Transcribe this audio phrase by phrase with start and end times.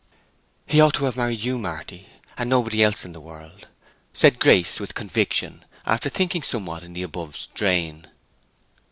[0.65, 3.67] "He ought to have married you, Marty, and nobody else in the world!"
[4.13, 8.07] said Grace, with conviction, after thinking somewhat in the above strain.